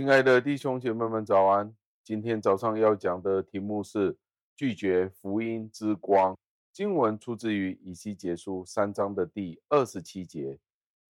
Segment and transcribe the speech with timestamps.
[0.00, 1.76] 亲爱的弟兄姐妹们，早安！
[2.02, 4.16] 今天早上要讲的题目是
[4.56, 6.34] 拒绝福音之光。
[6.72, 10.58] 经文出自于以西结书三章的第二十七节。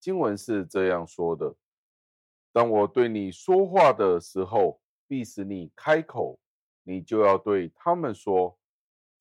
[0.01, 1.55] 经文是这样说的
[2.53, 6.41] ：“当我对你说话的时候，必使你开口，
[6.83, 8.59] 你就要对他们说：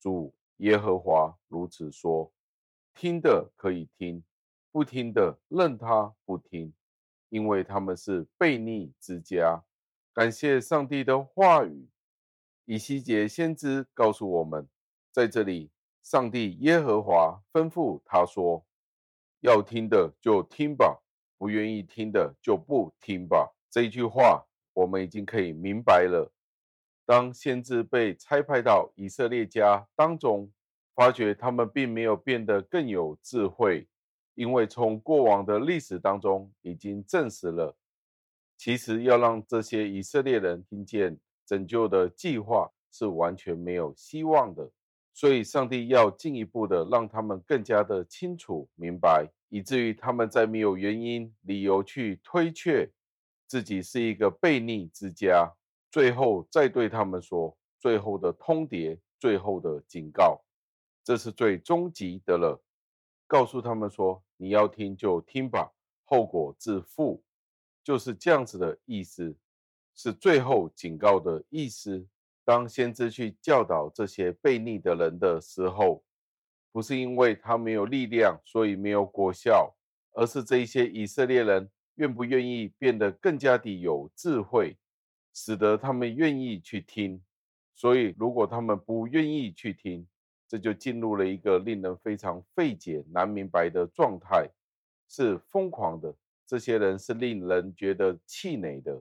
[0.00, 2.32] 主耶和华如此说。
[2.92, 4.24] 听的可以听，
[4.72, 6.74] 不听的任他不听。”
[7.30, 9.64] 因为他们是悖逆之家，
[10.12, 11.88] 感谢上帝的话语。
[12.66, 14.68] 以西结先知告诉我们，
[15.10, 15.70] 在这里，
[16.02, 18.64] 上帝耶和华吩咐他说
[19.40, 21.02] ：“要听的就听吧，
[21.38, 26.32] 不愿意听的就不听吧。”这句话，我们已经可以明白了。
[27.06, 30.52] 当先知被差派到以色列家当中，
[30.94, 33.88] 发觉他们并没有变得更有智慧。
[34.34, 37.76] 因为从过往的历史当中已经证实了，
[38.56, 44.70] 其实要让这些以色列人听见拯救的计划是完全没有希望的，
[45.12, 52.90] 所以上帝要进一步的让他们更加的清楚明白，以至于他们在没有原因、理由去推却
[53.46, 55.52] 自己是一个悖逆之家，
[55.90, 60.40] 最后再对他们说最后的通牒、最后的警告，
[61.02, 62.62] 这是最终极的了。
[63.30, 65.72] 告诉他们说：“你要听就听吧，
[66.04, 67.22] 后果自负。”
[67.84, 69.36] 就是这样子的意思，
[69.94, 72.08] 是最后警告的意思。
[72.44, 76.02] 当先知去教导这些悖逆的人的时候，
[76.72, 79.76] 不是因为他没有力量，所以没有果效，
[80.14, 84.76] 而是这一些以色列人愿不愿意变得更加的有智慧，
[85.32, 87.22] 使得他们愿意去听。
[87.76, 90.06] 所以，如果他们不愿意去听，
[90.50, 94.50] 这就进入了一个令人非常费解、难明白的状态，
[95.08, 96.12] 是疯狂的。
[96.44, 99.00] 这些人是令人觉得气馁的。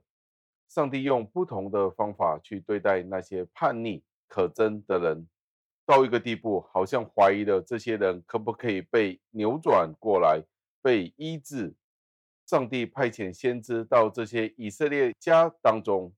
[0.68, 5.28] 上帝用不同的方法去对待那些叛逆可憎的人，
[5.88, 10.44] 到一个地步，好像怀疑了这些人可不可以被扭转过来、
[10.84, 11.74] 被医治。
[12.46, 16.14] 上帝派遣先知到这些以色列家当中，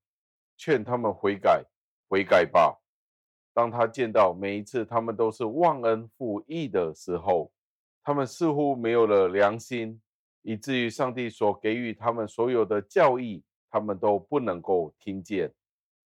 [0.57, 1.63] 劝他们悔改，
[2.09, 2.81] 悔改吧。
[3.53, 7.51] 当他见到每一次他们都是忘恩负义的时候，
[8.03, 10.01] 他们似乎没有了良心，
[10.41, 15.53] 以至于上帝所给予他们所有的教义，他们都不能够听见。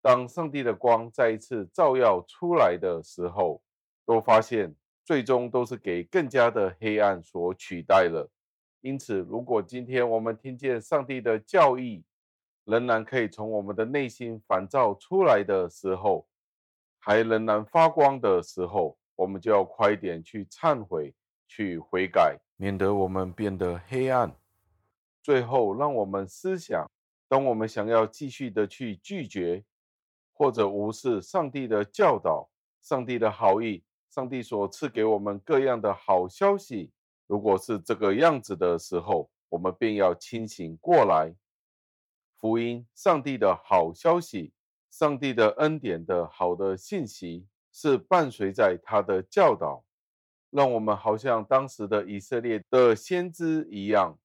[0.02, 3.62] 当上帝的光再一次照耀出来的时候，
[4.06, 4.74] 都发现
[5.04, 8.30] 最终都是给更加的黑暗所取代了。
[8.80, 12.02] 因此，如果今天我们听见上帝的教义，
[12.64, 16.26] 仍然可以从我们的内心反照出来的时候，
[17.00, 21.12] 还仍然发光的时候，我们就要快点去忏悔、
[21.48, 24.36] 去悔改，免得我们变得黑暗。
[25.22, 26.88] 最后，让我们思想：
[27.26, 29.64] 当我们想要继续的去拒绝
[30.32, 32.48] 或者无视上帝的教导、
[32.80, 36.90] 上帝的好意、上帝所赐给我们各样的好消息，
[37.26, 41.34] 如果是这个样子的时候，我们便要清醒过来。
[42.36, 44.52] 福音，上帝的好消息。
[44.90, 49.84] 上帝的恩典的好的信息是伴随在他的教导，
[50.50, 54.18] 让我们好像当时的以色列的先知一样，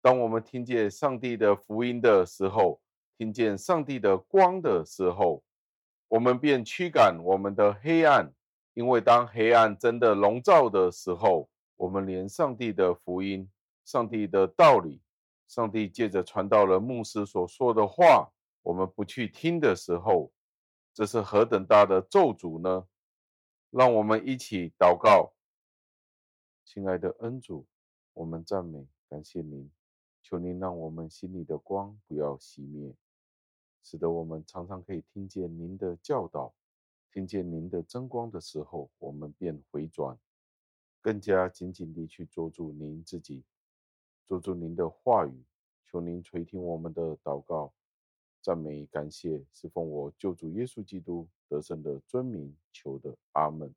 [0.00, 2.80] 当我们听见上帝的福音的时候，
[3.18, 5.42] 听见上帝的光的时候，
[6.06, 8.32] 我们便驱赶我们的黑暗，
[8.74, 13.50] 因为当黑暗真的笼罩的时候，我们连上帝的福音、
[13.84, 15.02] 上帝的道理、
[15.48, 18.30] 上帝借着传道人牧师所说的话。
[18.66, 20.32] 我们不去听的时候，
[20.92, 22.88] 这是何等大的咒诅呢？
[23.70, 25.34] 让我们一起祷告，
[26.64, 27.64] 亲爱的恩主，
[28.12, 29.70] 我们赞美感谢您，
[30.20, 32.92] 求您让我们心里的光不要熄灭，
[33.84, 36.52] 使得我们常常可以听见您的教导，
[37.12, 40.18] 听见您的真光的时候，我们便回转，
[41.00, 43.44] 更加紧紧地去捉住您自己，
[44.26, 45.44] 捉住您的话语，
[45.84, 47.72] 求您垂听我们的祷告。
[48.46, 53.74] 赞美感谢，是奉我救主耶稣基督得胜的尊名求的，阿门。